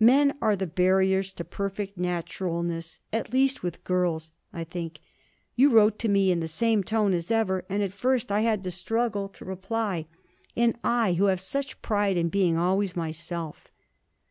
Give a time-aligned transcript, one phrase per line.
[0.00, 5.00] Men are the barriers to perfect naturalness, at least, with girls, I think.
[5.54, 8.66] You wrote to me in the same tone as ever, and at first I had
[8.66, 10.06] a struggle to reply.
[10.56, 13.70] And I, who have such pride in being always myself!'